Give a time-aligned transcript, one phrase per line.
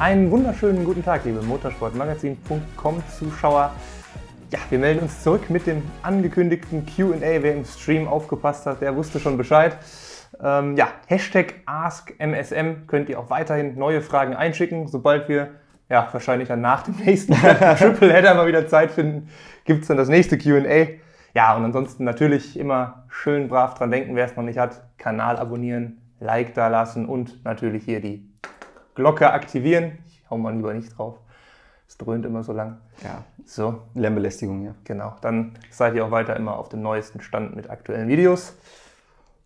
[0.00, 3.72] Einen wunderschönen guten Tag, liebe Motorsportmagazin.com Zuschauer.
[4.52, 7.18] Ja, wir melden uns zurück mit dem angekündigten QA.
[7.20, 9.76] Wer im Stream aufgepasst hat, der wusste schon Bescheid.
[10.40, 14.86] Ähm, ja, Hashtag AskMSM könnt ihr auch weiterhin neue Fragen einschicken.
[14.86, 15.48] Sobald wir,
[15.88, 17.32] ja, wahrscheinlich dann nach dem nächsten
[17.76, 19.30] Triple Header mal wieder Zeit finden,
[19.64, 20.86] gibt es dann das nächste QA.
[21.34, 24.80] Ja, und ansonsten natürlich immer schön brav dran denken, wer es noch nicht hat.
[24.96, 28.28] Kanal abonnieren, Like da lassen und natürlich hier die
[28.98, 29.98] Glocke aktivieren.
[30.08, 31.20] Ich hau mal lieber nicht drauf.
[31.86, 32.78] Es dröhnt immer so lang.
[33.04, 34.74] Ja, So, Lärmbelästigung, ja.
[34.82, 35.14] genau.
[35.20, 38.54] Dann seid ihr auch weiter immer auf dem neuesten Stand mit aktuellen Videos.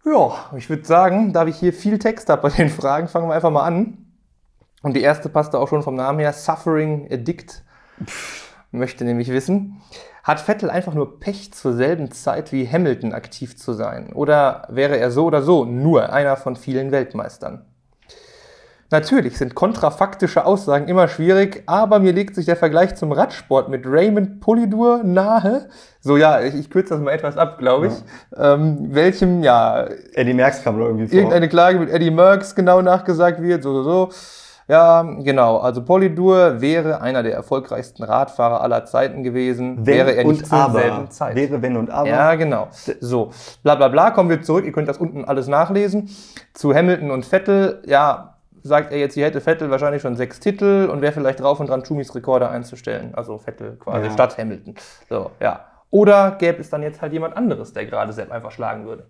[0.07, 3.35] Ja, ich würde sagen, da ich hier viel Text habe bei den Fragen, fangen wir
[3.35, 3.99] einfach mal an.
[4.83, 6.33] Und die erste passte auch schon vom Namen her.
[6.33, 7.63] Suffering Addict
[8.71, 9.83] möchte nämlich wissen,
[10.25, 14.15] hat Vettel einfach nur Pech zur selben Zeit wie Hamilton aktiv zu sein?
[14.15, 17.67] Oder wäre er so oder so nur einer von vielen Weltmeistern?
[18.93, 23.87] Natürlich sind kontrafaktische Aussagen immer schwierig, aber mir legt sich der Vergleich zum Radsport mit
[23.87, 25.69] Raymond Polydur nahe.
[26.01, 27.95] So, ja, ich, ich kürze das mal etwas ab, glaube ich.
[28.37, 31.17] Ähm, welchem, ja, Eddie Merckx kam da irgendwie vor.
[31.17, 34.11] irgendeine Klage mit Eddie Merckx genau nachgesagt wird, so, so, so.
[34.69, 35.59] Ja, genau.
[35.59, 40.47] Also Polydur wäre einer der erfolgreichsten Radfahrer aller Zeiten gewesen, wenn wäre er nicht und
[40.47, 41.35] zur selben Zeit.
[41.35, 42.09] Wäre wenn und aber.
[42.09, 42.69] Ja, genau.
[43.01, 43.31] So,
[43.63, 44.65] bla bla bla, kommen wir zurück.
[44.65, 46.11] Ihr könnt das unten alles nachlesen.
[46.53, 48.32] Zu Hamilton und Vettel, ja,
[48.63, 51.69] sagt er jetzt, hier hätte Vettel wahrscheinlich schon sechs Titel und wäre vielleicht drauf und
[51.69, 53.15] dran, Schumis Rekorde einzustellen.
[53.15, 54.13] Also Vettel quasi Ja.
[54.13, 54.75] statt Hamilton.
[55.09, 55.67] So, ja.
[55.91, 59.07] Oder gäbe es dann jetzt halt jemand anderes, der gerade Sepp einfach schlagen würde.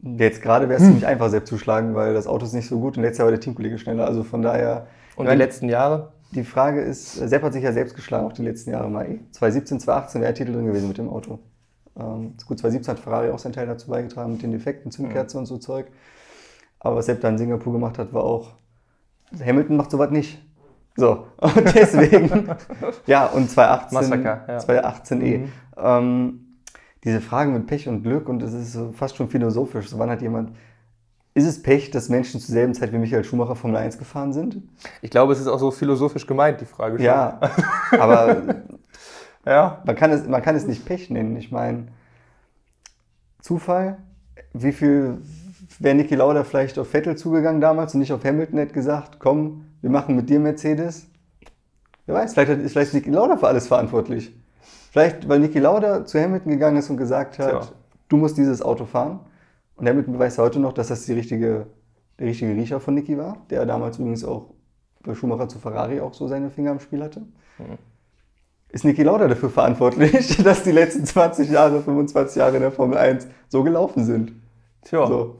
[0.00, 2.80] Jetzt gerade wäre es ziemlich einfach, selbst zu schlagen, weil das Auto ist nicht so
[2.80, 4.06] gut und letztes Jahr war der Teamkollege schneller.
[4.06, 4.86] Also von daher.
[5.16, 6.12] Und die letzten Jahre?
[6.32, 9.06] die Frage ist, Sepp hat sich ja selbst geschlagen auch die letzten Jahre mal.
[9.30, 11.38] 2017, 2018 wäre Titel drin gewesen mit dem Auto.
[11.98, 15.46] Ähm, gut, 2017 hat Ferrari auch seinen Teil dazu beigetragen mit den Defekten, Zündkerze und
[15.46, 15.86] so Zeug.
[16.86, 18.52] Aber was Sepp dann in Singapur gemacht hat, war auch,
[19.44, 20.42] Hamilton macht sowas nicht.
[20.96, 22.48] So, und deswegen,
[23.06, 24.58] ja, und 2018, Massaker, ja.
[24.58, 25.38] 2018 eh.
[25.38, 25.52] Mhm.
[25.76, 26.40] Ähm,
[27.04, 29.88] diese Fragen mit Pech und Glück und es ist so fast schon philosophisch.
[29.88, 30.56] So, wann hat jemand,
[31.34, 34.62] ist es Pech, dass Menschen zur selben Zeit wie Michael Schumacher Formel 1 gefahren sind?
[35.02, 36.96] Ich glaube, es ist auch so philosophisch gemeint, die Frage.
[36.96, 37.04] schon.
[37.04, 37.38] Ja,
[37.98, 38.36] aber
[39.44, 39.82] Ja.
[39.84, 41.36] man kann, es, man kann es nicht Pech nennen.
[41.36, 41.88] Ich meine,
[43.40, 43.98] Zufall,
[44.54, 45.18] wie viel
[45.78, 49.66] wäre Niki Lauda vielleicht auf Vettel zugegangen damals und nicht auf Hamilton, hätte gesagt, komm,
[49.80, 51.08] wir machen mit dir Mercedes?
[52.06, 54.34] Wer weiß, vielleicht ist vielleicht Niki Lauda für alles verantwortlich.
[54.92, 57.72] Vielleicht, weil Niki Lauda zu Hamilton gegangen ist und gesagt hat, Tja.
[58.08, 59.20] du musst dieses Auto fahren.
[59.74, 61.66] Und Hamilton beweist heute noch, dass das die richtige,
[62.18, 64.54] der richtige Riecher von Niki war, der damals übrigens auch
[65.02, 67.22] bei Schumacher zu Ferrari auch so seine Finger im Spiel hatte.
[68.68, 72.98] Ist Niki Lauda dafür verantwortlich, dass die letzten 20 Jahre, 25 Jahre in der Formel
[72.98, 74.32] 1 so gelaufen sind?
[74.82, 75.06] Tja.
[75.06, 75.36] So.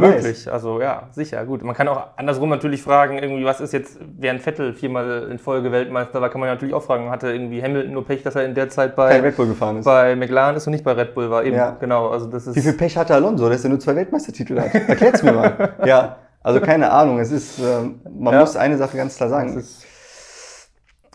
[0.00, 0.22] Wer weiß.
[0.24, 1.62] Möglich, also ja, sicher, gut.
[1.62, 5.72] Man kann auch andersrum natürlich fragen, irgendwie, was ist jetzt, während Vettel viermal in Folge
[5.72, 8.54] Weltmeister war, kann man natürlich auch fragen, hatte irgendwie Hamilton nur Pech, dass er in
[8.54, 9.84] der Zeit Kein bei, Red Bull gefahren ist.
[9.84, 11.44] bei McLaren ist und nicht bei Red Bull war.
[11.44, 11.76] Eben, Ja.
[11.80, 12.56] genau, also das ist.
[12.56, 14.74] Wie viel Pech hatte Alonso, dass er nur zwei Weltmeistertitel hat?
[14.74, 15.74] Erklärt's mir mal.
[15.86, 17.18] Ja, also keine Ahnung.
[17.18, 18.40] Es ist, ähm, man Ja.
[18.40, 19.56] muss eine Sache ganz klar sagen.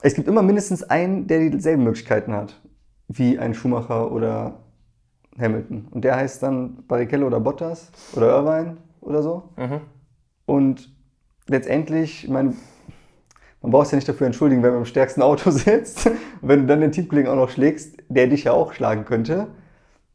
[0.04, 2.60] Es gibt immer mindestens einen, der dieselben Möglichkeiten hat,
[3.08, 4.54] wie ein Schumacher oder
[5.40, 5.88] Hamilton.
[5.92, 9.50] Und der heißt dann Barrichello oder Bottas oder Irvine oder so.
[9.58, 9.82] mhm.
[10.46, 10.90] Und
[11.48, 12.56] letztendlich, ich meine,
[13.62, 16.08] man braucht sich ja nicht dafür entschuldigen, wenn man im stärksten Auto sitzt.
[16.08, 19.48] Und wenn du dann den Teamkollegen auch noch schlägst, der dich ja auch schlagen könnte.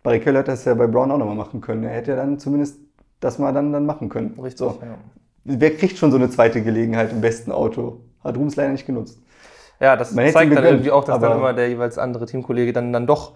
[0.02, 1.84] Barrichello hätte das ja bei Brown auch nochmal machen können.
[1.84, 2.78] Er hätte ja dann zumindest
[3.20, 4.38] das mal dann, dann machen können.
[4.38, 4.58] richtig.
[4.58, 4.78] So.
[4.80, 4.98] Ja.
[5.44, 8.00] Wer kriegt schon so eine zweite Gelegenheit im besten Auto?
[8.22, 9.20] Hat Rums leider nicht genutzt.
[9.80, 12.92] ja, das Man zeigt dann irgendwie auch, dass dann immer der jeweils andere Teamkollege dann,
[12.92, 13.32] dann doch.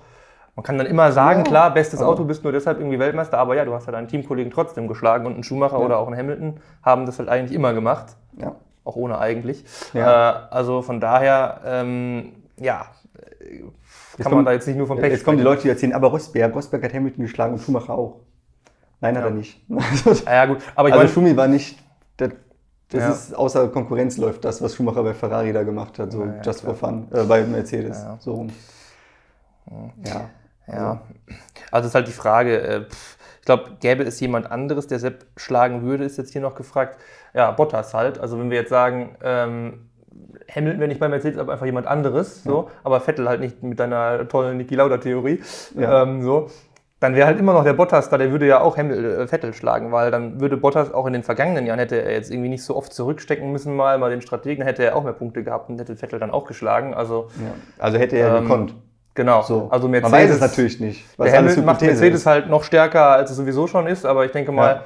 [0.60, 3.56] Man kann dann immer sagen, Ja, klar, bestes Auto bist nur deshalb irgendwie Weltmeister, aber
[3.56, 6.60] ja, du hast ja deinen Teamkollegen trotzdem geschlagen und ein Schumacher oder auch ein Hamilton
[6.82, 8.14] haben das halt eigentlich immer gemacht.
[8.36, 8.56] Ja.
[8.84, 9.64] auch ohne eigentlich.
[9.94, 10.30] Ja.
[10.32, 12.84] Äh, also von daher, ähm, ja,
[13.40, 13.64] äh, kann
[14.18, 15.54] man kommen- da jetzt nicht nur vom Pech Jetzt kommen die sprechen.
[15.54, 18.16] Leute, die erzählen, aber Rosberg, Rosberg hat Hamilton geschlagen und Schumacher auch.
[19.00, 19.28] Nein, hat Ja.
[19.30, 19.62] er nicht.
[20.26, 21.78] Ja, ja, gut, aber ich also meine, Schumi war nicht,
[22.18, 22.30] das,
[22.90, 23.08] das Ja.
[23.10, 26.42] ist außer Konkurrenz läuft das, was Schumacher bei Ferrari da gemacht hat, so Ja, ja,
[26.42, 26.74] just klar.
[26.74, 28.16] for fun, äh, bei Mercedes, Ja.
[28.20, 28.50] so rum.
[30.04, 30.28] Ja.
[30.72, 31.00] Ja,
[31.70, 35.24] also ist halt die Frage, äh, pff, ich glaube, gäbe es jemand anderes, der Sepp
[35.36, 36.98] schlagen würde, ist jetzt hier noch gefragt.
[37.32, 38.18] Ja, Bottas halt.
[38.18, 39.86] Also wenn wir jetzt sagen, ähm,
[40.54, 43.78] Hamilton wäre nicht bei Mercedes, aber einfach jemand anderes, so, aber Vettel halt nicht mit
[43.80, 45.40] deiner tollen Niki Lauda-Theorie,
[45.78, 46.02] Ja.
[46.02, 46.50] ähm, so,
[46.98, 49.54] dann wäre halt immer noch der Bottas da, der würde ja auch Hamil, äh, Vettel
[49.54, 52.64] schlagen, weil dann würde Bottas auch in den vergangenen Jahren, hätte er jetzt irgendwie nicht
[52.64, 55.78] so oft zurückstecken müssen, mal, mal den Strategen, hätte er auch mehr Punkte gehabt und
[55.80, 56.92] hätte Vettel dann auch geschlagen.
[56.92, 57.54] Also, Ja.
[57.78, 58.74] Also hätte er Ähm, gekonnt.
[59.14, 59.42] Genau.
[59.42, 59.68] So.
[59.70, 61.18] Also Man weiß Mercedes, es natürlich nicht.
[61.18, 64.52] der Hamilton macht Mercedes halt noch stärker, als es sowieso schon ist, aber ich denke
[64.52, 64.82] mal, Ja.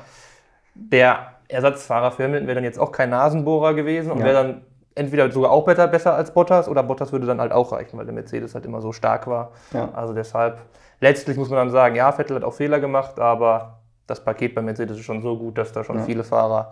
[0.75, 1.19] der
[1.49, 4.25] Ersatzfahrer für Hamilton wäre dann jetzt auch kein Nasenbohrer gewesen und Ja.
[4.25, 4.63] wäre dann
[4.97, 8.05] entweder sogar auch besser, besser als Bottas oder Bottas würde dann halt auch reichen, weil
[8.05, 9.51] der Mercedes halt immer so stark war.
[9.73, 9.89] Ja.
[9.93, 10.59] Also deshalb,
[11.01, 14.63] letztlich muss man dann sagen, ja, Vettel hat auch Fehler gemacht, aber das Paket bei
[14.63, 16.05] Mercedes ist schon so gut, dass da schon Ja.
[16.05, 16.71] viele Fahrer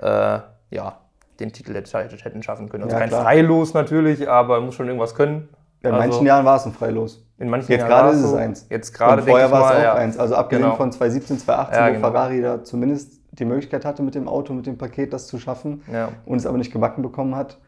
[0.00, 0.40] äh,
[0.70, 0.96] ja,
[1.38, 2.84] den Titel hätte- hätten schaffen können.
[2.84, 3.22] Also Ja, kein klar.
[3.22, 5.48] Freilos natürlich, aber muss schon irgendwas können.
[5.84, 7.24] In Also- manchen Jahren war es ein Freilos.
[7.38, 8.66] In manchen Jetzt Jahren gerade ist es eins.
[8.70, 9.94] Jetzt gerade Und vorher war es auch ja.
[9.94, 10.18] eins.
[10.18, 10.76] Also abgesehen Genau.
[10.76, 12.10] von 2017, 2018, Ja, wo genau.
[12.10, 15.82] Ferrari da zumindest die Möglichkeit hatte, mit dem Auto, mit dem Paket das zu schaffen
[15.92, 16.08] Ja.
[16.24, 17.58] und es aber nicht gebacken bekommen hat.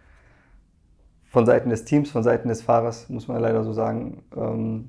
[1.25, 4.23] Von Seiten des Teams, von Seiten des Fahrers, muss man leider so sagen.
[4.37, 4.89] Ähm,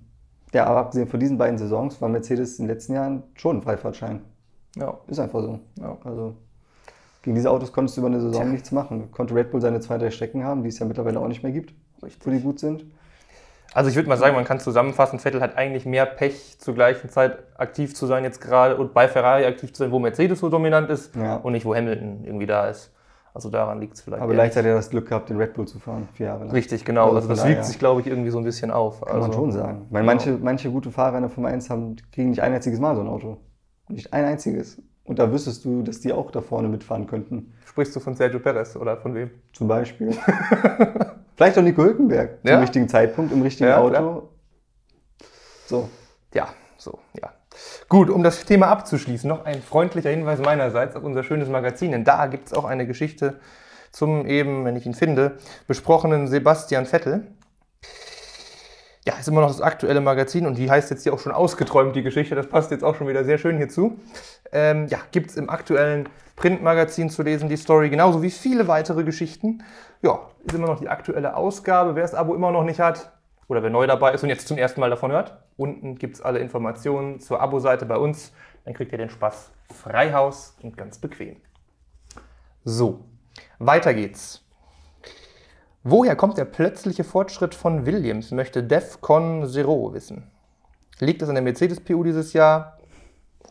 [0.53, 3.61] ja, aber abgesehen von diesen beiden Saisons war Mercedes in den letzten Jahren schon ein
[3.61, 4.21] Freifahrtschein.
[4.77, 4.97] Ja.
[5.07, 5.59] Ist einfach so.
[5.81, 5.97] Ja.
[6.05, 6.35] Also
[7.23, 8.51] gegen diese Autos konntest du über eine Saison Tja.
[8.51, 9.11] nichts machen.
[9.11, 11.51] Konnte Red Bull seine zwei, drei Strecken haben, die es ja mittlerweile auch nicht mehr
[11.51, 12.25] gibt, Richtig.
[12.25, 12.85] wo die gut sind.
[13.73, 17.09] Also ich würde mal sagen, man kann zusammenfassen, Vettel hat eigentlich mehr Pech, zur gleichen
[17.09, 20.49] Zeit aktiv zu sein jetzt gerade und bei Ferrari aktiv zu sein, wo Mercedes so
[20.49, 21.35] dominant ist Ja.
[21.37, 22.93] und nicht, wo Hamilton irgendwie da ist.
[23.33, 24.23] Also daran liegt es vielleicht.
[24.23, 26.51] Aber gleichzeitig hat er das Glück gehabt, den Red Bull zu fahren, vier Jahre lang.
[26.53, 27.03] Richtig, genau.
[27.05, 29.01] Also Also, das wiegt daher- sich, glaube ich, irgendwie so ein bisschen auf.
[29.01, 29.85] Kann man also, schon sagen.
[29.91, 32.95] Weil manche, manche gute Fahrer in der Formel 1 haben, kriegen nicht ein einziges Mal
[32.95, 33.37] so ein Auto.
[33.89, 34.81] Nicht ein einziges.
[35.03, 37.53] Und da wüsstest du, dass die auch da vorne mitfahren könnten.
[37.65, 39.29] Sprichst du von Sergio Perez oder von wem?
[39.53, 40.17] Zum Beispiel.
[41.37, 42.59] Vielleicht auch Nico Hülkenberg zum Ja.
[42.59, 43.89] richtigen Zeitpunkt, im richtigen Ja, Auto.
[43.91, 44.23] klar.
[45.67, 45.89] So.
[46.33, 46.47] Ja,
[46.77, 47.31] so, ja.
[47.89, 52.03] Gut, um das Thema abzuschließen, noch ein freundlicher Hinweis meinerseits auf unser schönes Magazin, denn
[52.03, 53.39] da gibt es auch eine Geschichte
[53.91, 55.37] zum eben, wenn ich ihn finde,
[55.67, 57.27] besprochenen Sebastian Vettel.
[59.07, 61.95] Ja, ist immer noch das aktuelle Magazin und die heißt jetzt hier auch schon ausgeträumt,
[61.95, 62.35] die Geschichte.
[62.35, 64.01] Das passt jetzt auch schon wieder sehr schön hierzu.
[64.51, 69.05] Ähm, ja, gibt es im aktuellen Printmagazin zu lesen, die Story, genauso wie viele weitere
[69.05, 69.63] Geschichten.
[70.01, 71.95] Ja, ist immer noch die aktuelle Ausgabe.
[71.95, 73.13] Wer das Abo immer noch nicht hat
[73.47, 76.21] oder wer neu dabei ist und jetzt zum ersten Mal davon hört, unten gibt es
[76.21, 78.33] alle Informationen zur Abo-Seite bei uns.
[78.65, 81.37] Dann kriegt ihr den Spaß frei Haus und ganz bequem.
[82.65, 83.05] So,
[83.57, 84.46] weiter geht's.
[85.89, 90.29] Woher kommt der plötzliche Fortschritt von Williams, möchte Defcon Zero wissen.
[90.99, 92.77] Liegt es an der Mercedes-PU dieses Jahr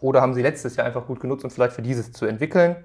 [0.03, 2.77] oder haben sie letztes Jahr einfach gut genutzt, um vielleicht für dieses zu entwickeln?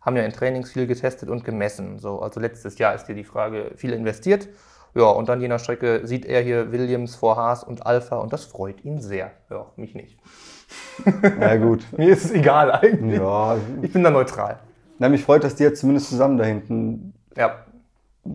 [0.00, 1.98] Haben ja in Trainings viel getestet und gemessen.
[1.98, 4.46] So, also letztes Jahr ist hier die Frage viel investiert.
[4.94, 8.32] Ja, und dann je nach Strecke sieht er hier Williams vor Haas und Alpha und
[8.32, 9.32] das freut ihn sehr.
[9.50, 10.20] Ja, mich nicht.
[11.40, 11.84] Ja, gut.
[11.98, 13.18] Mir ist es egal eigentlich.
[13.18, 13.56] ja.
[13.82, 14.60] Ich bin da neutral.
[15.00, 17.64] Na, mich freut, dass die jetzt zumindest zusammen da hinten Ja,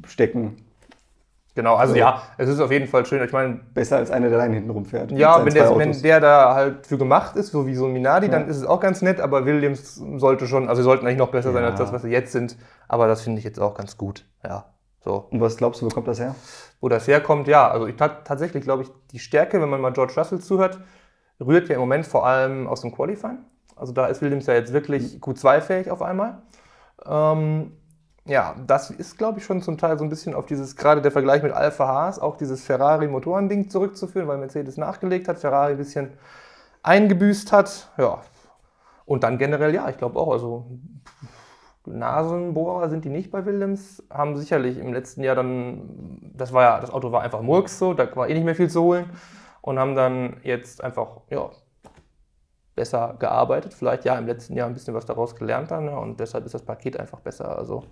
[0.08, 0.58] stecken.
[1.56, 1.76] genau.
[1.76, 2.00] Also So.
[2.00, 3.24] ja, es ist auf jeden Fall schön.
[3.24, 5.12] Ich meine, Besser als einer, der allein hinten rumfährt.
[5.12, 8.30] Ja, wenn der, wenn der da halt für gemacht ist, so wie so ein Minardi,
[8.30, 8.48] dann Ja.
[8.48, 11.52] ist es auch ganz nett, aber Williams sollte schon, also sie sollten eigentlich noch besser
[11.52, 11.70] sein Ja.
[11.70, 12.58] als das, was sie jetzt sind.
[12.88, 14.26] Aber das finde ich jetzt auch ganz gut.
[14.44, 14.66] Ja,
[15.04, 15.28] so.
[15.32, 16.36] Und was glaubst du, wo kommt das her?
[16.82, 19.94] Wo das herkommt, ja, also ich tat, tatsächlich glaube ich, die Stärke, wenn man mal
[19.94, 20.80] George Russell zuhört,
[21.40, 23.38] rührt ja im Moment vor allem aus dem Qualifying.
[23.76, 26.42] Also da ist Williams ja jetzt wirklich Q2-fähig auf einmal.
[27.06, 27.72] Ähm,
[28.26, 31.12] ja, das ist, glaube ich, schon zum Teil so ein bisschen auf dieses, gerade der
[31.12, 36.14] Vergleich mit Alpha Haas, auch dieses Ferrari-Motorending zurückzuführen, weil Mercedes nachgelegt hat, Ferrari ein bisschen
[36.84, 37.90] eingebüßt hat.
[37.98, 38.22] Ja.
[39.06, 40.66] Und dann generell, ja, ich glaube auch, also
[41.86, 46.80] Nasenbohrer sind die nicht bei Williams, haben sicherlich im letzten Jahr dann, das war ja,
[46.80, 49.10] das Auto war einfach Murks so, da war eh nicht mehr viel zu holen
[49.62, 51.50] und haben dann jetzt einfach, ja,
[52.76, 56.20] besser gearbeitet, vielleicht ja im letzten Jahr ein bisschen was daraus gelernt dann ja, und
[56.20, 57.84] deshalb ist das Paket einfach besser, also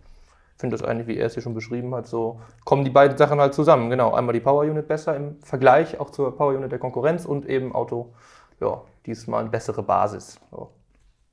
[0.61, 3.39] finde das eigentlich, wie er es hier schon beschrieben hat, so kommen die beiden Sachen
[3.39, 6.79] halt zusammen, genau, einmal die Power Unit besser im Vergleich auch zur Power Unit der
[6.79, 8.13] Konkurrenz und eben Auto,
[8.61, 10.39] ja, diesmal eine bessere Basis.
[10.51, 10.69] So.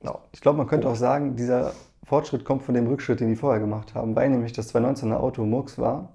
[0.03, 0.19] Ja.
[0.33, 1.71] Ich glaube, man könnte auch sagen, dieser
[2.03, 5.45] Fortschritt kommt von dem Rückschritt, den die vorher gemacht haben, weil nämlich das 2019er Auto
[5.45, 6.09] Murks war,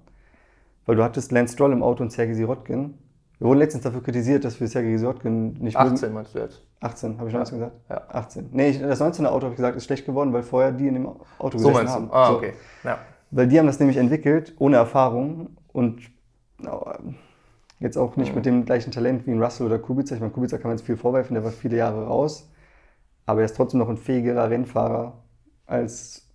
[0.85, 2.97] weil du hattest Lance Stroll im Auto und Sergei Sirotkin.
[3.45, 6.63] Wir wurden letztens dafür kritisiert, dass wir Sergei Sirotkin nicht 18 meinst du jetzt?
[6.79, 7.75] 18, habe ich 19 gesagt?
[7.91, 8.01] Ja.
[8.09, 8.49] 18.
[8.51, 10.95] Nee, ich, das 19er Auto, habe ich gesagt, ist schlecht geworden, weil vorher die in
[10.95, 11.05] dem
[11.37, 12.07] Auto So gesessen meinst haben.
[12.07, 12.13] du?
[12.15, 12.37] Ah, So.
[12.37, 12.53] okay.
[12.83, 12.97] Ja.
[13.29, 16.01] Weil die haben das nämlich entwickelt, ohne Erfahrung und
[16.57, 16.97] na,
[17.79, 18.35] jetzt auch nicht Mhm.
[18.35, 20.15] mit dem gleichen Talent wie ein Russell oder Kubica.
[20.15, 22.49] Ich meine, Kubica kann man jetzt viel vorwerfen, der war viele Jahre raus,
[23.27, 25.21] aber er ist trotzdem noch ein fähigerer Rennfahrer
[25.67, 26.27] als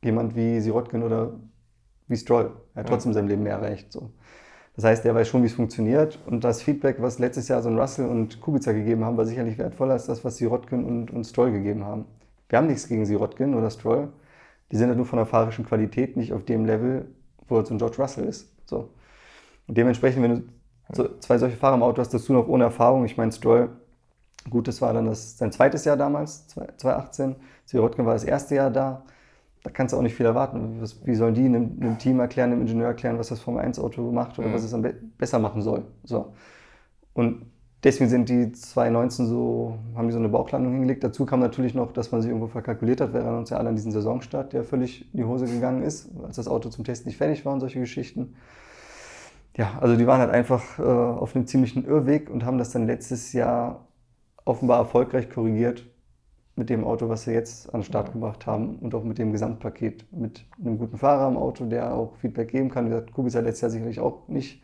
[0.00, 1.32] jemand wie Sirotkin oder
[2.06, 2.52] wie Stroll.
[2.76, 3.90] Er hat trotzdem in seinem Leben mehr erreicht.
[3.90, 4.10] So.
[4.80, 7.68] Das heißt, er weiß schon, wie es funktioniert und das Feedback, was letztes Jahr so
[7.68, 11.24] ein Russell und Kubica gegeben haben, war sicherlich wertvoller als das, was Sirotkin und, und
[11.24, 12.06] Stroll gegeben haben.
[12.48, 14.08] Wir haben nichts gegen Sirotkin oder Stroll.
[14.72, 17.04] Die sind halt nur von der fahrerischen Qualität nicht auf dem Level,
[17.46, 18.50] wo jetzt ein George Russell ist.
[18.64, 18.88] So.
[19.66, 20.42] Und dementsprechend, wenn du
[20.92, 23.68] so zwei solche Fahrer im Auto hast, dazu noch ohne Erfahrung, ich meine, Stroll,
[24.48, 28.70] gut, das war dann das, sein zweites Jahr damals, 2018, Sirotkin war das erste Jahr
[28.70, 29.04] da,
[29.62, 30.80] da kannst du auch nicht viel erwarten.
[31.04, 34.10] Wie sollen die einem, einem Team erklären, einem Ingenieur erklären, was das Formel 1 Auto
[34.10, 34.54] macht oder Mhm.
[34.54, 35.82] was es am be besser machen soll?
[36.04, 36.32] So.
[37.12, 37.42] Und
[37.84, 41.04] deswegen sind die 2019 so, haben die so eine Bauchlandung hingelegt.
[41.04, 43.12] Dazu kam natürlich noch, dass man sich irgendwo verkalkuliert hat.
[43.12, 46.08] Wir erinnern uns ja alle an diesen Saisonstart, der völlig in die Hose gegangen ist,
[46.22, 48.36] als das Auto zum Test nicht fertig war und solche Geschichten.
[49.56, 52.86] Ja, also die waren halt einfach äh, auf einem ziemlichen Irrweg und haben das dann
[52.86, 53.84] letztes Jahr
[54.46, 55.84] offenbar erfolgreich korrigiert
[56.60, 59.32] mit dem Auto, was sie jetzt an den Start gebracht haben und auch mit dem
[59.32, 60.04] Gesamtpaket.
[60.12, 62.84] Mit einem guten Fahrer im Auto, der auch Feedback geben kann.
[62.84, 64.62] Wie gesagt, Kubica letztes Jahr sicherlich auch nicht,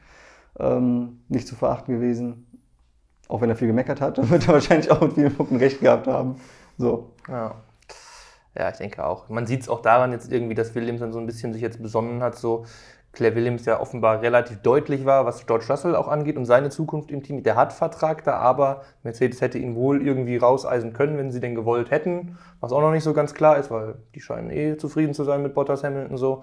[0.61, 2.47] ähm, nicht zu verachten gewesen.
[3.29, 6.07] Auch wenn er viel gemeckert hat, wird er wahrscheinlich auch mit vielen Punkten recht gehabt
[6.07, 6.37] haben.
[6.77, 7.13] So.
[7.29, 7.55] Ja.
[8.55, 9.31] Ja, ich denke auch.
[9.31, 11.83] Man sieht es auch daran jetzt irgendwie, dass Williams dann so ein bisschen sich jetzt
[11.83, 12.67] besonnen hat, so
[13.17, 17.11] Claire Williams ja offenbar relativ deutlich war, was George Russell auch angeht und seine Zukunft
[17.11, 17.43] im Team.
[17.43, 21.55] Der hat Vertrag da, aber Mercedes hätte ihn wohl irgendwie rauseisen können, wenn sie denn
[21.55, 22.37] gewollt hätten.
[22.61, 25.43] Was auch noch nicht so ganz klar ist, weil die scheinen eh zufrieden zu sein
[25.43, 26.43] mit Bottas Hamilton so.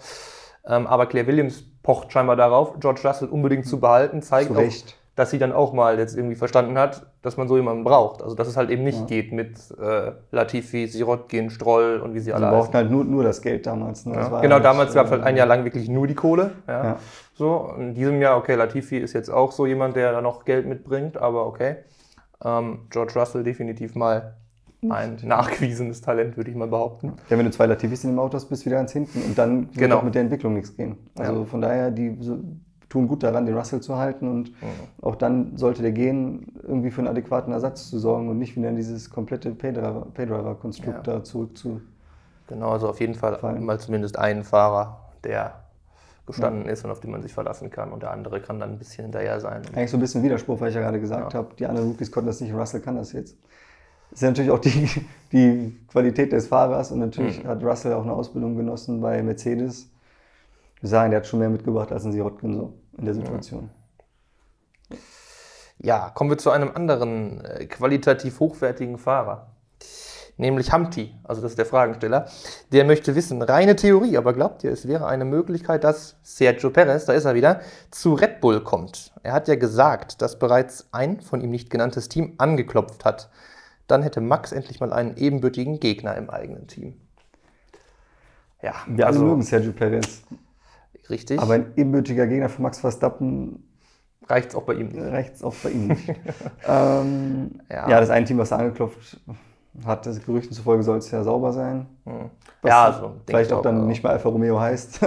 [0.65, 4.97] Ähm, aber Claire Williams pocht scheinbar darauf, George Russell unbedingt zu behalten, zeigt zu Recht.
[4.97, 8.23] auch, dass sie dann auch mal jetzt irgendwie verstanden hat, dass man so jemanden braucht.
[8.23, 9.05] Also dass es halt eben nicht ja.
[9.05, 12.47] geht mit äh, Latifi, Sirotkin, Stroll und wie sie alle.
[12.47, 14.05] Sie brauchten halt nur, nur das Geld damals.
[14.05, 14.15] Ne?
[14.15, 14.41] Ja.
[14.41, 16.51] Genau, halt, damals gab es halt ein Jahr lang wirklich nur die Kohle.
[16.67, 16.83] Ja.
[16.83, 16.97] ja.
[17.35, 20.67] So, in diesem Jahr, okay, Latifi ist jetzt auch so jemand, der da noch Geld
[20.67, 21.77] mitbringt, aber okay.
[22.43, 24.35] Ähm, George Russell definitiv mal
[24.89, 27.13] ein nachgewiesenes Talent, würde ich mal behaupten.
[27.29, 29.37] Ja, wenn du zwei Latifis in dem Auto hast, bist du wieder ganz hinten und
[29.37, 29.97] dann wird genau.
[29.97, 30.97] auch mit der Entwicklung nichts gehen.
[31.17, 32.39] Also von daher, die so,
[32.93, 34.67] tun gut daran, den Russell zu halten und mhm.
[35.01, 38.69] auch dann sollte der gehen, irgendwie für einen adäquaten Ersatz zu sorgen und nicht wieder
[38.69, 41.13] in dieses komplette Paydriver-Konstrukt ja.
[41.15, 41.81] da zurück zu.
[42.47, 43.65] Genau, also auf jeden Fall fallen.
[43.65, 45.63] mal zumindest einen Fahrer, der
[46.27, 46.71] gestanden ja.
[46.71, 49.05] ist und auf den man sich verlassen kann und der andere kann dann ein bisschen
[49.05, 49.63] hinterher sein.
[49.73, 51.39] Eigentlich so ein bisschen Widerspruch, weil ich ja gerade gesagt ja.
[51.39, 53.35] habe, die anderen Rookies konnten das nicht, Russell kann das jetzt.
[54.11, 54.87] Das ist ja natürlich auch die,
[55.31, 57.47] die Qualität des Fahrers und natürlich mhm.
[57.47, 59.89] hat Russell auch eine Ausbildung genossen bei Mercedes.
[60.79, 63.69] Wir sagen, der hat schon mehr mitgebracht als ein Sirotkin so in der Situation.
[65.79, 69.47] Ja, kommen wir zu einem anderen äh, qualitativ hochwertigen Fahrer.
[70.37, 72.27] Nämlich Hamti, also das ist der Fragensteller.
[72.71, 77.05] Der möchte wissen, reine Theorie, aber glaubt ihr, es wäre eine Möglichkeit, dass Sergio Perez,
[77.05, 79.13] da ist er wieder, zu Red Bull kommt?
[79.21, 83.29] Er hat ja gesagt, dass bereits ein von ihm nicht genanntes Team angeklopft hat.
[83.85, 86.99] Dann hätte Max endlich mal einen ebenbürtigen Gegner im eigenen Team.
[88.63, 90.23] Ja, wir also, alle mögen Sergio Perez.
[91.09, 91.39] Richtig.
[91.39, 93.63] Aber ein ebenbürtiger Gegner für Max Verstappen
[94.27, 95.01] reicht es auch bei ihm nicht.
[95.01, 96.09] Reicht es auch bei ihm nicht.
[96.67, 97.89] ähm, ja.
[97.89, 97.99] ja.
[97.99, 99.19] das eine Team, was er angeklopft
[99.85, 101.87] hat, das Gerüchten zufolge soll es ja sauber sein.
[102.05, 102.29] Hm.
[102.63, 103.87] Ja, also, vielleicht auch, auch dann auch.
[103.87, 104.99] nicht mal Alfa Romeo heißt.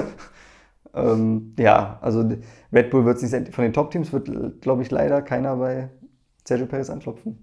[0.94, 2.28] ähm, ja, also
[2.72, 5.88] Red Bull wird sich von den Top-Teams wird, glaube ich, leider keiner bei
[6.44, 7.42] Sergio Perez anklopfen.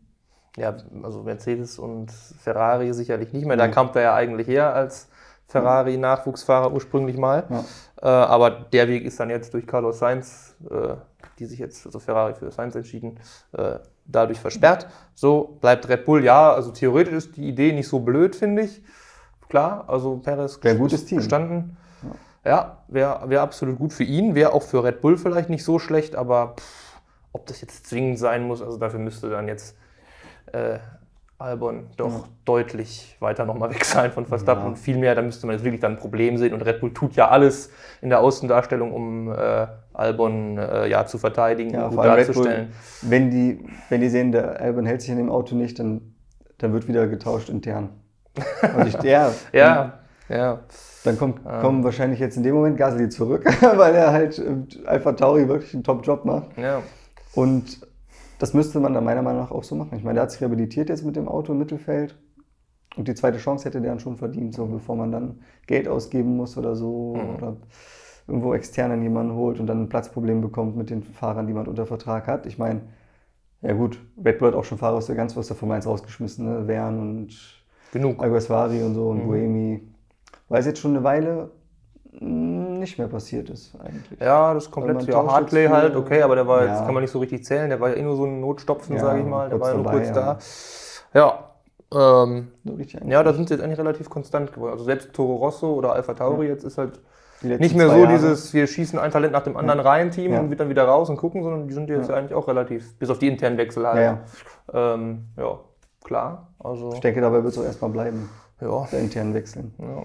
[0.57, 3.57] Ja, also Mercedes und Ferrari sicherlich nicht mehr.
[3.57, 5.09] Da kam er ja eigentlich her als
[5.47, 7.45] Ferrari-Nachwuchsfahrer ursprünglich mal.
[7.49, 7.63] Ja.
[8.01, 10.95] Äh, aber der Weg ist dann jetzt durch Carlos Sainz, äh,
[11.39, 13.19] die sich jetzt, also Ferrari für Sainz entschieden,
[13.53, 14.87] äh, dadurch versperrt.
[15.13, 18.81] So bleibt Red Bull, ja, also theoretisch ist die Idee nicht so blöd, finde ich.
[19.49, 21.19] Klar, also Perez wäre gutes Team.
[21.19, 21.77] Gestanden.
[22.43, 25.63] Ja, ja wäre wär absolut gut für ihn, wäre auch für Red Bull vielleicht nicht
[25.63, 26.99] so schlecht, aber pff,
[27.31, 29.75] ob das jetzt zwingend sein muss, also dafür müsste dann jetzt
[30.51, 30.79] äh,
[31.43, 32.23] Albon doch ja.
[32.45, 34.63] deutlich weiter nochmal weg sein von Verstappen.
[34.63, 34.69] Ja.
[34.69, 36.53] Und viel mehr, da müsste man jetzt wirklich dann ein Problem sehen.
[36.53, 37.69] Und Red Bull tut ja alles
[38.01, 42.67] in der Außendarstellung, um äh, Albon äh, ja, zu verteidigen ja, und gut darzustellen.
[42.67, 46.15] Bull, wenn, die, wenn die sehen, der Albon hält sich in dem Auto nicht, dann,
[46.57, 47.89] dann wird wieder getauscht intern.
[48.61, 50.59] Also ich, ja, ja, ja.
[51.03, 51.61] Dann kommt, ähm.
[51.61, 53.45] kommen wahrscheinlich jetzt in dem Moment Gasly zurück,
[53.75, 54.41] weil er halt
[54.85, 56.57] Alpha Tauri wirklich einen Top-Job macht.
[56.57, 56.81] Ja.
[57.35, 57.81] Und
[58.39, 59.97] das müsste man dann meiner Meinung nach auch so machen.
[59.97, 62.17] Ich meine, der hat sich rehabilitiert jetzt mit dem Auto im Mittelfeld.
[62.95, 66.37] Und die zweite Chance hätte der dann schon verdient, so bevor man dann Geld ausgeben
[66.37, 67.15] muss oder so.
[67.15, 67.35] Mhm.
[67.35, 67.57] Oder
[68.27, 71.67] irgendwo extern an jemanden holt und dann ein Platzproblem bekommt mit den Fahrern, die man
[71.67, 72.45] unter Vertrag hat.
[72.45, 72.81] Ich meine,
[73.61, 75.87] ja gut, Red Bull hat auch schon Fahrer aus der ganz aus der Formel 1
[75.87, 76.67] rausgeschmissen, ne?
[76.67, 77.63] Wern und
[77.93, 78.21] Genug.
[78.21, 79.27] Und so und mhm.
[79.27, 79.81] Buemi.
[80.49, 81.51] Weiß jetzt schon eine Weile,
[82.19, 84.19] nicht mehr passiert ist eigentlich.
[84.19, 86.71] Ja, das komplett, ja, Hartley halt, okay, aber der war ja.
[86.71, 88.95] jetzt, kann man nicht so richtig zählen, der war ja eh nur so ein Notstopfen,
[88.95, 90.37] ja, sage ich mal, der war ja nur kurz da.
[91.13, 91.53] Ja,
[91.93, 92.47] ähm,
[93.05, 94.73] ja, da sind sie jetzt eigentlich relativ konstant geworden.
[94.73, 96.99] Also selbst Toro Rosso oder Alpha Tauri jetzt ist halt
[97.43, 98.13] nicht mehr so Jahre.
[98.13, 101.09] dieses, wir schießen ein Talent nach dem anderen rein Team und wird dann wieder raus
[101.09, 104.19] und gucken, sondern die sind jetzt eigentlich auch relativ, bis auf die internen Wechsel halt.
[104.73, 105.59] Ja, ähm, ja
[106.03, 106.47] klar.
[106.59, 108.29] Also, ich denke, dabei wird es auch erstmal bleiben.
[108.61, 108.87] Ja.
[108.91, 109.73] Der internen Wechseln.
[109.77, 110.03] Ja.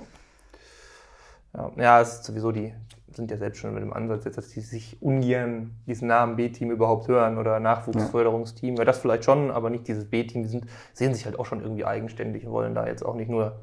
[1.55, 2.75] Ja, ja es ist sowieso die,
[3.19, 6.71] sind ja selbst schon mit dem Ansatz jetzt, dass die sich ungern diesen Namen B-Team
[6.71, 8.75] überhaupt hören oder Nachwuchsförderungsteam.
[8.75, 8.81] Ja.
[8.81, 10.43] ja, das vielleicht schon, aber nicht dieses B-Team.
[10.45, 13.31] Die sind, sehen sich halt auch schon irgendwie eigenständig und wollen da jetzt auch nicht
[13.31, 13.61] nur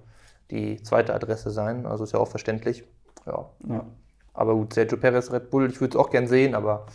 [0.52, 1.86] die zweite Adresse sein.
[1.86, 2.84] Also ist ja auch verständlich.
[3.26, 3.46] Ja.
[3.68, 3.86] ja.
[4.34, 6.86] Aber gut, Sergio Perez, Red Bull, ich würde es auch gern sehen, aber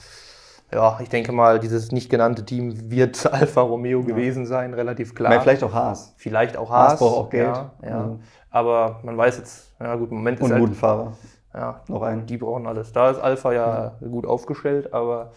[0.73, 5.41] Ja, ich denke mal, dieses nicht genannte Team wird Alfa Romeo gewesen sein, relativ klar.
[5.41, 6.15] Vielleicht auch Haas.
[6.17, 6.93] Vielleicht auch Haas.
[6.93, 7.47] Haas braucht auch Geld.
[7.47, 7.99] Ja, ja.
[8.01, 8.21] Also-
[8.51, 11.13] Aber man weiß jetzt, ja gut, im Moment Und ist einen halt, guten Fahrer.
[11.55, 12.27] ja, Noch einen.
[12.27, 12.93] die brauchen alles.
[12.93, 15.33] Da ist Alpha ja gut aufgestellt, aber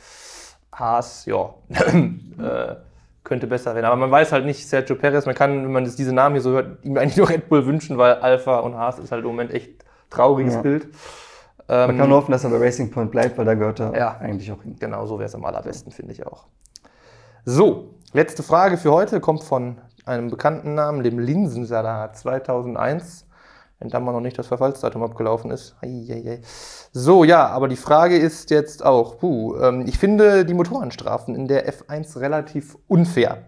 [0.74, 2.76] Haas, ja, äh,
[3.24, 3.86] könnte besser werden.
[3.86, 6.42] Aber man weiß halt nicht, Sergio Perez, man kann, wenn man jetzt diese Namen hier
[6.42, 9.28] so hört, ihm eigentlich nur Red Bull wünschen, weil Alpha und Haas ist halt im
[9.28, 10.62] Moment echt trauriges Ja.
[10.62, 10.88] Bild.
[11.68, 13.96] Man Ähm, kann nur hoffen, dass er bei Racing Point bleibt, weil da gehört er
[13.96, 14.18] Ja.
[14.20, 14.76] eigentlich auch hin.
[14.80, 16.44] Genau, so wäre es am allerbesten, finde ich auch.
[17.46, 23.26] So, letzte Frage für heute kommt von einem bekannten Namen, dem Linsensalat 2001.
[23.84, 25.75] Wenn da mal noch nicht das Verfallsdatum abgelaufen ist.
[25.82, 26.40] Eieiei.
[26.94, 31.50] So, ja, aber die Frage ist jetzt auch, puh, ähm, ich finde die Motorenstrafen in
[31.50, 33.40] der F1 relativ unfair.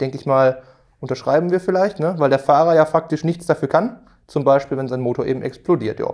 [0.00, 0.62] Denke ich mal,
[0.98, 2.16] unterschreiben wir vielleicht, ne?
[2.18, 4.00] weil der Fahrer ja faktisch nichts dafür kann.
[4.26, 6.00] Zum Beispiel, wenn sein Motor eben explodiert.
[6.00, 6.12] Ja.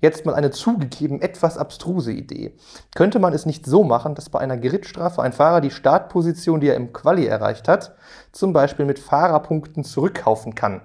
[0.00, 2.56] Jetzt mal eine zugegeben etwas abstruse Idee.
[2.96, 6.66] Könnte man es nicht so machen, dass bei einer Gridstrafe ein Fahrer die Startposition, die
[6.66, 7.94] er im Quali erreicht hat,
[8.32, 10.80] zum Beispiel mit Fahrerpunkten zurückkaufen kann,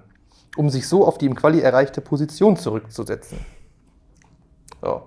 [0.56, 3.38] um sich so auf die im Quali erreichte Position zurückzusetzen?
[4.82, 5.02] So.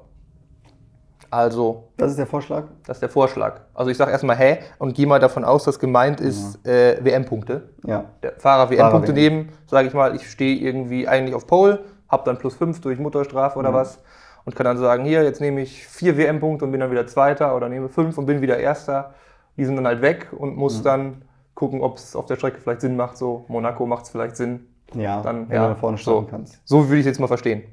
[1.30, 2.66] Also, Das ist der Vorschlag.
[2.86, 3.60] das ist der Vorschlag.
[3.74, 7.70] Also ich sage erstmal, hä, und gehe mal davon aus, dass gemeint ist äh, WM-Punkte.
[7.86, 8.06] Ja.
[8.24, 9.16] Der Fahrer WM-Punkte WM.
[9.16, 12.98] nehmen, sage ich mal, ich stehe irgendwie eigentlich auf Pole, habe dann plus 5 durch
[12.98, 14.00] Motorstrafe oder was
[14.46, 17.54] und kann dann sagen, hier, jetzt nehme ich vier WM-Punkte und bin dann wieder Zweiter
[17.54, 19.14] oder nehme fünf und bin wieder Erster.
[19.58, 21.24] Die sind dann halt weg und muss dann
[21.54, 23.18] gucken, ob es auf der Strecke vielleicht Sinn macht.
[23.18, 24.68] So, Monaco macht es vielleicht Sinn.
[24.94, 26.32] Ja, Dann, wenn ja, du nach vorne starten so.
[26.32, 26.62] kannst.
[26.66, 27.64] So würde ich es jetzt mal verstehen.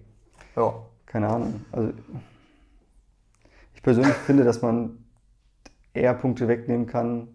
[0.57, 0.75] Ja.
[1.07, 1.65] Keine Ahnung.
[1.71, 1.93] Also,
[3.73, 4.99] ich persönlich finde, dass man
[5.93, 7.29] eher Punkte wegnehmen kann.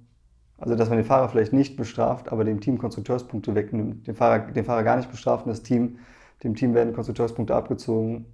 [0.57, 4.05] Also, dass man den Fahrer vielleicht nicht bestraft, aber dem Team Konstrukteurspunkte wegnimmt.
[4.05, 6.00] Den Fahrer, den Fahrer gar nicht bestraft und das Team,
[6.43, 8.25] dem Team werden Konstrukteurspunkte abgezogen,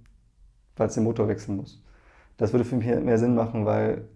[0.76, 1.80] weil es den Motor wechseln muss.
[2.38, 4.08] Das würde für mich mehr Sinn machen, weil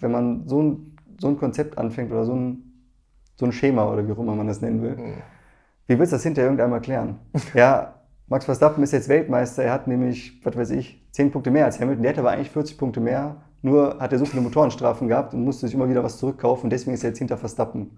[0.00, 2.62] wenn man so ein, so ein Konzept anfängt oder so ein,
[3.34, 4.96] so ein Schema oder wie auch immer man das nennen will,
[5.86, 7.18] wie willst du das hinterher irgendwann erklären?
[7.54, 7.94] Ja,
[8.28, 11.80] Max Verstappen ist jetzt Weltmeister, er hat nämlich, was weiß ich, 10 Punkte mehr als
[11.80, 15.32] Hamilton, der hätte aber eigentlich 40 Punkte mehr, nur hat er so viele Motorenstrafen gehabt
[15.32, 17.90] und musste sich immer wieder was zurückkaufen, deswegen ist er jetzt hinter Verstappen.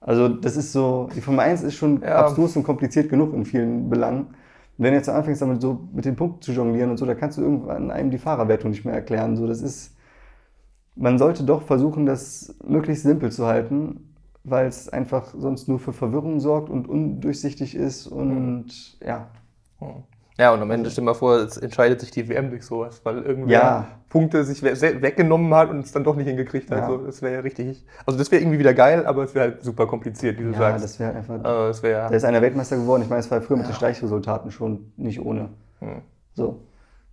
[0.00, 2.16] Also das ist so, die Formel 1 ist schon Ja.
[2.18, 4.26] abstrus und kompliziert genug in vielen Belangen.
[4.78, 7.14] Und wenn du jetzt anfängst damit so mit den Punkten zu jonglieren und so, da
[7.14, 9.36] kannst du irgendwann einem die Fahrerwertung nicht mehr erklären.
[9.36, 9.94] So, das ist,
[10.96, 14.11] man sollte doch versuchen, das möglichst simpel zu halten,
[14.44, 18.66] weil es einfach sonst nur für Verwirrung sorgt und undurchsichtig ist und
[19.04, 19.28] ja.
[20.38, 23.00] Ja, und am Ende stell dir mal vor, es entscheidet sich die WM durch sowas,
[23.04, 23.86] weil irgendwer Ja.
[24.08, 26.78] Punkte sich weggenommen hat und es dann doch nicht hingekriegt hat.
[26.78, 26.86] Ja.
[26.86, 27.84] So, das wäre ja richtig.
[28.06, 30.58] Also das wäre irgendwie wieder geil, aber es wäre halt super kompliziert, wie du Ja,
[30.58, 30.84] sagst.
[30.84, 31.68] das wäre einfach.
[31.68, 33.02] es wäre Da ist einer Weltmeister geworden.
[33.02, 35.50] Ich meine, es war früher mit den Streichresultaten schon nicht ohne.
[35.80, 36.02] Hm.
[36.34, 36.60] So.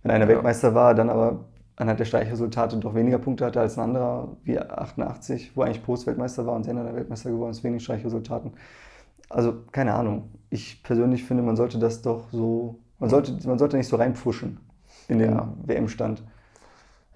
[0.02, 1.44] Wenn einer Weltmeister war, dann aber
[1.80, 6.06] anhand der Streichresultate doch weniger Punkte hatte als ein anderer, wie 88, wo eigentlich Post
[6.06, 8.52] Weltmeister war und Senna der Weltmeister geworden ist, den Streichresultaten.
[9.30, 10.30] Also, keine Ahnung.
[10.50, 14.60] Ich persönlich finde, man sollte das doch so, man sollte, man sollte nicht so reinpfuschen
[15.08, 15.48] in den Ja.
[15.64, 16.22] WM-Stand.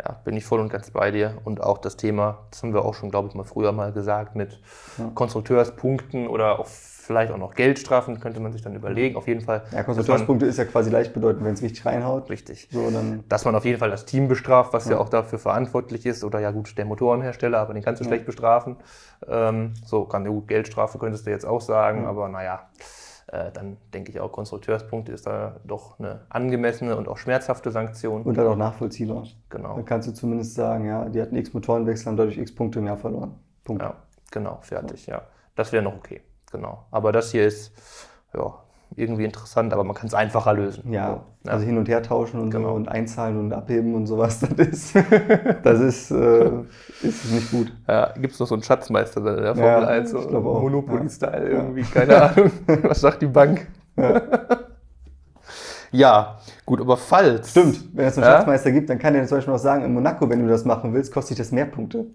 [0.02, 1.36] Ja, bin ich voll und ganz bei dir.
[1.44, 4.34] Und auch das Thema, das haben wir auch schon, glaube ich, mal früher mal gesagt,
[4.34, 4.60] mit
[4.96, 5.10] Ja.
[5.14, 6.66] Konstrukteurspunkten oder auch
[7.04, 9.16] vielleicht auch noch Geldstrafen, könnte man sich dann überlegen.
[9.16, 9.62] Auf jeden Fall.
[9.72, 12.30] Ja, Konstrukteurspunkte ist ja quasi gleichbedeutend, wenn es richtig reinhaut.
[12.30, 12.68] Richtig.
[12.70, 16.06] So, dann, Dass man auf jeden Fall das Team bestraft, was ja, auch dafür verantwortlich
[16.06, 16.24] ist.
[16.24, 18.76] Oder ja gut, der Motorenhersteller, aber den kannst du schlecht bestrafen.
[19.28, 22.68] Ähm, so kann ja gut, Geldstrafe könntest du jetzt auch sagen, aber naja,
[23.26, 28.22] äh, dann denke ich auch, Konstrukteurspunkte ist da doch eine angemessene und auch schmerzhafte Sanktion.
[28.22, 29.24] und halt auch nachvollziehbar.
[29.50, 29.76] genau.
[29.76, 32.86] Dann kannst du zumindest sagen, ja, die hatten x Motorenwechsel, haben dadurch x Punkte im
[32.86, 33.34] Jahr verloren.
[33.62, 33.82] Punkt.
[33.82, 33.94] Ja,
[34.30, 35.22] genau, fertig, ja.
[35.54, 36.22] Das wäre noch okay.
[36.54, 36.84] Genau.
[36.90, 37.72] Aber das hier ist
[38.32, 38.54] ja
[38.96, 40.92] irgendwie interessant, aber man kann es einfacher lösen.
[40.92, 42.68] Ja, So, also hin und her tauschen und Genau.
[42.70, 44.94] so und einzahlen und abheben und sowas, das ist,
[45.64, 46.50] das ist, äh,
[47.02, 47.72] ist nicht gut.
[47.88, 50.20] Ja, gibt es noch so einen Schatzmeister in der Ja, Formel 1, so.
[50.20, 52.52] Monopoly-Style irgendwie, keine Ahnung.
[52.84, 53.66] Was sagt die Bank?
[55.92, 56.38] Ja.
[56.66, 57.50] gut, aber falls.
[57.50, 58.36] Stimmt, wenn es einen Ja?
[58.38, 60.92] Schatzmeister gibt, dann kann der zum Beispiel auch sagen, in Monaco, wenn du das machen
[60.92, 62.06] willst, kostet dich das mehr Punkte.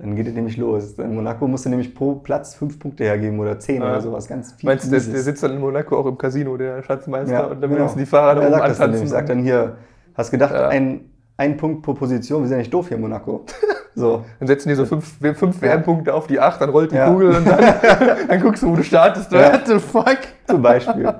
[0.00, 0.92] Dann geht es nämlich los.
[0.98, 3.88] In Monaco musst du nämlich pro Platz fünf Punkte hergeben oder zehn Ja.
[3.90, 4.28] oder sowas.
[4.28, 4.68] Ganz viel.
[4.68, 7.60] Meinst du, der, der sitzt dann in Monaco auch im Casino, der Schatzmeister, Ja, und
[7.60, 7.82] dann genau.
[7.82, 8.90] müssen die Fahrer da Er oben dann antanzen?
[8.92, 9.10] nämlich.
[9.10, 9.76] Sagt dann hier,
[10.14, 10.68] hast gedacht, Ja.
[10.68, 11.00] ein,
[11.36, 13.44] ein Punkt pro Position, wir sind ja nicht doof hier in Monaco.
[13.94, 14.24] So.
[14.38, 15.60] Dann setzen die so fünf, fünf.
[15.60, 17.10] WM-Punkte auf die acht, dann rollt die Ja.
[17.10, 17.58] Kugel und dann,
[18.28, 19.32] dann guckst du, wo du startest.
[19.32, 19.52] Ja.
[19.52, 20.18] What the fuck?
[20.46, 21.12] Zum Beispiel.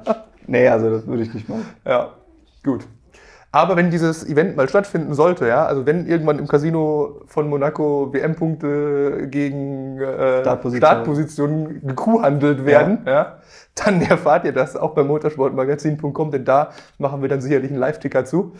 [0.46, 1.66] nee, also das würde ich nicht machen.
[1.84, 2.10] Ja,
[2.64, 2.86] gut.
[3.58, 8.12] Aber wenn dieses Event mal stattfinden sollte, ja, also wenn irgendwann im Casino von Monaco
[8.12, 10.88] WM-Punkte gegen äh, Startposition.
[10.88, 13.38] Startpositionen gekuhhandelt werden, ja.
[13.74, 18.24] dann erfahrt ihr das auch beim motorsportmagazin.com, denn da machen wir dann sicherlich einen Live-Ticker
[18.24, 18.52] zu.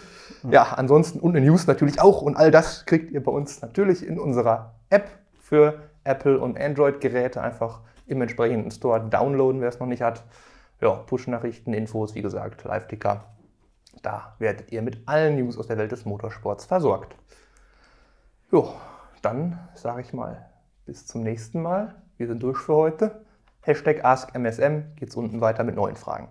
[0.51, 4.05] Ja, ansonsten und eine News natürlich auch und all das kriegt ihr bei uns natürlich
[4.05, 5.07] in unserer App
[5.41, 10.25] für Apple und Android-Geräte einfach im entsprechenden Store downloaden, wer es noch nicht hat.
[10.81, 13.23] Ja, Push-Nachrichten, Infos, wie gesagt, Live-Ticker.
[14.03, 17.17] Da werdet ihr mit allen News aus der Welt des Motorsports versorgt.
[18.51, 18.73] Jo,
[19.23, 20.49] dann sage ich mal
[20.87, 21.95] bis zum nächsten Mal.
[22.17, 23.25] Wir sind durch für heute.
[23.61, 26.29] Hashtag AskMSM geht's unten weiter mit neuen Fragen.